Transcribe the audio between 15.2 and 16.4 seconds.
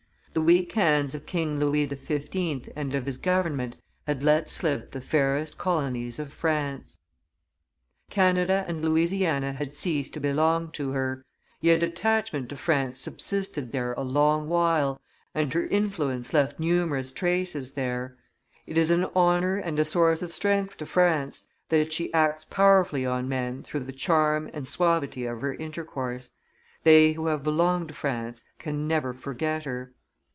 and her influence